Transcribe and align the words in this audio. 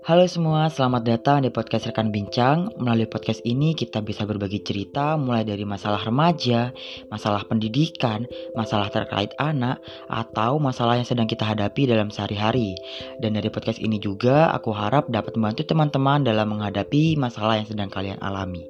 Halo 0.00 0.24
semua, 0.24 0.72
selamat 0.72 1.02
datang 1.04 1.44
di 1.44 1.52
podcast 1.52 1.84
Rekan 1.84 2.08
Bincang. 2.08 2.72
Melalui 2.80 3.04
podcast 3.04 3.44
ini 3.44 3.76
kita 3.76 4.00
bisa 4.00 4.24
berbagi 4.24 4.64
cerita 4.64 5.20
mulai 5.20 5.44
dari 5.44 5.68
masalah 5.68 6.00
remaja, 6.00 6.72
masalah 7.12 7.44
pendidikan, 7.44 8.24
masalah 8.56 8.88
terkait 8.88 9.36
anak, 9.36 9.76
atau 10.08 10.56
masalah 10.56 10.96
yang 10.96 11.04
sedang 11.04 11.28
kita 11.28 11.44
hadapi 11.44 11.84
dalam 11.84 12.08
sehari-hari. 12.08 12.72
Dan 13.20 13.36
dari 13.36 13.52
podcast 13.52 13.76
ini 13.76 14.00
juga 14.00 14.48
aku 14.56 14.72
harap 14.72 15.12
dapat 15.12 15.36
membantu 15.36 15.68
teman-teman 15.68 16.24
dalam 16.24 16.48
menghadapi 16.48 17.20
masalah 17.20 17.60
yang 17.60 17.68
sedang 17.68 17.92
kalian 17.92 18.16
alami. 18.24 18.64